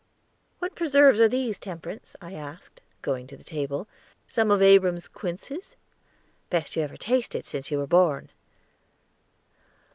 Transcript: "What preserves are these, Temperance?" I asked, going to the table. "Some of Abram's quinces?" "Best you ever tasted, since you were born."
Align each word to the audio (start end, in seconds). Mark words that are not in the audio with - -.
"What 0.57 0.73
preserves 0.73 1.21
are 1.21 1.27
these, 1.27 1.59
Temperance?" 1.59 2.15
I 2.19 2.33
asked, 2.33 2.81
going 3.03 3.27
to 3.27 3.37
the 3.37 3.43
table. 3.43 3.87
"Some 4.27 4.49
of 4.49 4.59
Abram's 4.59 5.07
quinces?" 5.07 5.75
"Best 6.49 6.75
you 6.75 6.81
ever 6.81 6.97
tasted, 6.97 7.45
since 7.45 7.69
you 7.69 7.77
were 7.77 7.85
born." 7.85 8.31